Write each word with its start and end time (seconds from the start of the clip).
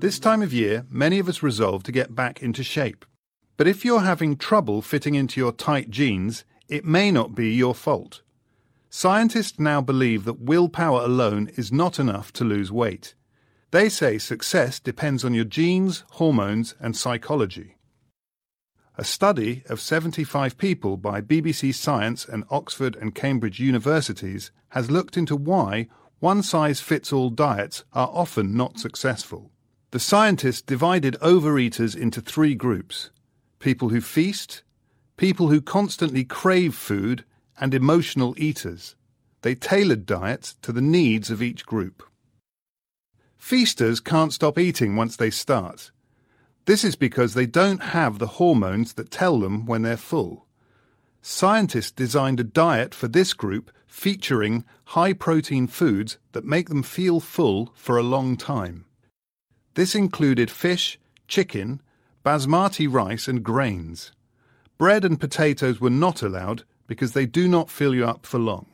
This 0.00 0.20
time 0.20 0.42
of 0.42 0.52
year, 0.52 0.86
many 0.88 1.18
of 1.18 1.28
us 1.28 1.42
resolve 1.42 1.82
to 1.82 1.90
get 1.90 2.14
back 2.14 2.40
into 2.40 2.62
shape. 2.62 3.04
But 3.56 3.66
if 3.66 3.84
you're 3.84 4.02
having 4.02 4.36
trouble 4.36 4.80
fitting 4.80 5.16
into 5.16 5.40
your 5.40 5.50
tight 5.50 5.90
jeans, 5.90 6.44
it 6.68 6.84
may 6.84 7.10
not 7.10 7.34
be 7.34 7.52
your 7.52 7.74
fault. 7.74 8.22
Scientists 8.90 9.58
now 9.58 9.80
believe 9.80 10.24
that 10.24 10.40
willpower 10.40 11.00
alone 11.00 11.50
is 11.56 11.72
not 11.72 11.98
enough 11.98 12.32
to 12.34 12.44
lose 12.44 12.70
weight. 12.70 13.16
They 13.72 13.88
say 13.88 14.18
success 14.18 14.78
depends 14.78 15.24
on 15.24 15.34
your 15.34 15.44
genes, 15.44 16.04
hormones, 16.12 16.76
and 16.78 16.96
psychology. 16.96 17.76
A 18.96 19.02
study 19.02 19.64
of 19.68 19.80
75 19.80 20.56
people 20.58 20.96
by 20.96 21.20
BBC 21.20 21.74
Science 21.74 22.24
and 22.24 22.44
Oxford 22.50 22.94
and 22.94 23.16
Cambridge 23.16 23.58
universities 23.58 24.52
has 24.68 24.92
looked 24.92 25.16
into 25.16 25.34
why 25.34 25.88
one 26.20 26.44
size 26.44 26.80
fits 26.80 27.12
all 27.12 27.30
diets 27.30 27.82
are 27.92 28.10
often 28.12 28.56
not 28.56 28.78
successful. 28.78 29.50
The 29.90 29.98
scientists 29.98 30.60
divided 30.60 31.16
overeaters 31.22 31.96
into 31.96 32.20
three 32.20 32.54
groups 32.54 33.08
people 33.58 33.88
who 33.88 34.02
feast, 34.02 34.62
people 35.16 35.48
who 35.48 35.62
constantly 35.62 36.24
crave 36.24 36.74
food, 36.74 37.24
and 37.58 37.72
emotional 37.72 38.34
eaters. 38.36 38.96
They 39.40 39.54
tailored 39.54 40.04
diets 40.04 40.56
to 40.60 40.72
the 40.72 40.82
needs 40.82 41.30
of 41.30 41.42
each 41.42 41.64
group. 41.64 42.02
Feasters 43.38 43.98
can't 43.98 44.32
stop 44.32 44.58
eating 44.58 44.94
once 44.94 45.16
they 45.16 45.30
start. 45.30 45.90
This 46.66 46.84
is 46.84 46.94
because 46.94 47.32
they 47.32 47.46
don't 47.46 47.82
have 47.82 48.18
the 48.18 48.34
hormones 48.38 48.92
that 48.92 49.10
tell 49.10 49.40
them 49.40 49.64
when 49.64 49.82
they're 49.82 49.96
full. 49.96 50.46
Scientists 51.22 51.90
designed 51.90 52.40
a 52.40 52.44
diet 52.44 52.94
for 52.94 53.08
this 53.08 53.32
group 53.32 53.70
featuring 53.86 54.66
high 54.84 55.14
protein 55.14 55.66
foods 55.66 56.18
that 56.32 56.44
make 56.44 56.68
them 56.68 56.82
feel 56.82 57.20
full 57.20 57.72
for 57.74 57.96
a 57.96 58.02
long 58.02 58.36
time. 58.36 58.84
This 59.78 59.94
included 59.94 60.50
fish, 60.50 60.98
chicken, 61.28 61.80
basmati 62.24 62.92
rice, 62.92 63.28
and 63.28 63.44
grains. 63.44 64.10
Bread 64.76 65.04
and 65.04 65.20
potatoes 65.20 65.80
were 65.80 65.88
not 65.88 66.20
allowed 66.20 66.64
because 66.88 67.12
they 67.12 67.26
do 67.26 67.46
not 67.46 67.70
fill 67.70 67.94
you 67.94 68.04
up 68.04 68.26
for 68.26 68.40
long. 68.40 68.66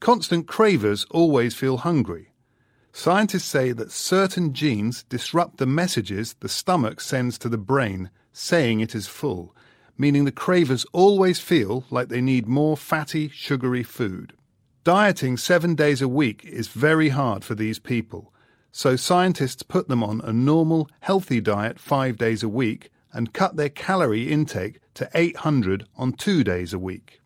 Constant 0.00 0.48
cravers 0.48 1.06
always 1.12 1.54
feel 1.54 1.76
hungry. 1.76 2.32
Scientists 2.92 3.44
say 3.44 3.70
that 3.70 3.92
certain 3.92 4.52
genes 4.52 5.04
disrupt 5.04 5.58
the 5.58 5.66
messages 5.66 6.34
the 6.40 6.48
stomach 6.48 7.00
sends 7.00 7.38
to 7.38 7.48
the 7.48 7.56
brain 7.56 8.10
saying 8.32 8.80
it 8.80 8.96
is 8.96 9.06
full, 9.06 9.54
meaning 9.96 10.24
the 10.24 10.32
cravers 10.32 10.84
always 10.92 11.38
feel 11.38 11.84
like 11.88 12.08
they 12.08 12.20
need 12.20 12.48
more 12.48 12.76
fatty, 12.76 13.28
sugary 13.28 13.84
food. 13.84 14.32
Dieting 14.82 15.36
seven 15.36 15.76
days 15.76 16.02
a 16.02 16.08
week 16.08 16.44
is 16.44 16.66
very 16.66 17.10
hard 17.10 17.44
for 17.44 17.54
these 17.54 17.78
people, 17.78 18.32
so 18.72 18.96
scientists 18.96 19.62
put 19.62 19.86
them 19.88 20.02
on 20.02 20.22
a 20.22 20.32
normal, 20.32 20.88
healthy 21.00 21.40
diet 21.40 21.78
five 21.78 22.16
days 22.16 22.42
a 22.42 22.48
week 22.48 22.90
and 23.12 23.34
cut 23.34 23.56
their 23.56 23.68
calorie 23.68 24.32
intake 24.32 24.80
to 24.94 25.08
800 25.14 25.86
on 25.96 26.14
two 26.14 26.42
days 26.42 26.72
a 26.72 26.78
week. 26.78 27.20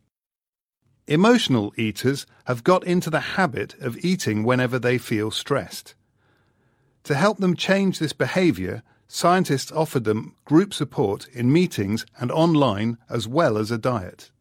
Emotional 1.06 1.72
eaters 1.76 2.26
have 2.46 2.64
got 2.64 2.84
into 2.84 3.08
the 3.08 3.20
habit 3.20 3.74
of 3.80 3.96
eating 4.04 4.42
whenever 4.42 4.76
they 4.76 4.98
feel 4.98 5.30
stressed. 5.30 5.94
To 7.04 7.14
help 7.14 7.38
them 7.38 7.54
change 7.54 8.00
this 8.00 8.12
behaviour, 8.12 8.82
scientists 9.06 9.70
offered 9.70 10.02
them 10.02 10.34
group 10.44 10.74
support 10.74 11.28
in 11.28 11.52
meetings 11.52 12.04
and 12.18 12.32
online 12.32 12.98
as 13.08 13.28
well 13.28 13.56
as 13.56 13.70
a 13.70 13.78
diet. 13.78 14.32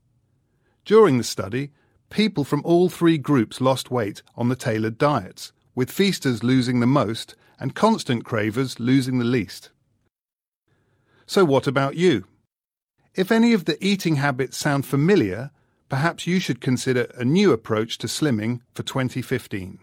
During 0.85 1.19
the 1.19 1.23
study, 1.23 1.71
people 2.09 2.43
from 2.43 2.63
all 2.65 2.89
three 2.89 3.19
groups 3.19 3.61
lost 3.61 3.91
weight 3.91 4.23
on 4.35 4.49
the 4.49 4.55
tailored 4.55 4.97
diets, 4.97 5.51
with 5.75 5.91
feasters 5.91 6.43
losing 6.43 6.79
the 6.79 6.87
most 6.87 7.35
and 7.59 7.75
constant 7.75 8.25
cravers 8.25 8.79
losing 8.79 9.19
the 9.19 9.25
least. 9.25 9.69
So, 11.25 11.43
what 11.45 11.67
about 11.67 11.95
you? 11.95 12.25
If 13.13 13.31
any 13.31 13.53
of 13.53 13.65
the 13.65 13.83
eating 13.85 14.17
habits 14.17 14.57
sound 14.57 14.85
familiar, 14.85 15.51
perhaps 15.89 16.27
you 16.27 16.39
should 16.39 16.61
consider 16.61 17.11
a 17.15 17.23
new 17.23 17.51
approach 17.51 17.97
to 17.99 18.07
slimming 18.07 18.61
for 18.73 18.83
2015. 18.83 19.79